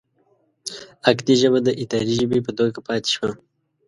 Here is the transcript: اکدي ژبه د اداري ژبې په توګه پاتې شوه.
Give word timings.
اکدي 1.11 1.35
ژبه 1.41 1.59
د 1.63 1.69
اداري 1.81 2.13
ژبې 2.19 2.39
په 2.45 2.51
توګه 2.57 2.79
پاتې 2.87 3.09
شوه. 3.15 3.31